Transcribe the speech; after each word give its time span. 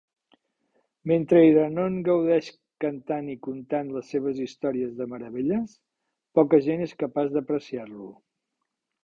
Mentre 1.09 1.41
Iranon 1.49 1.99
gaudeix 2.07 2.47
cantant 2.85 3.27
i 3.33 3.37
contant 3.49 3.91
les 3.99 4.09
seves 4.15 4.41
històries 4.47 4.97
de 5.03 5.09
meravelles, 5.13 5.77
poca 6.41 6.63
gent 6.71 6.83
és 6.89 6.99
capaç 7.05 7.31
d'apreciar-lo. 7.37 8.11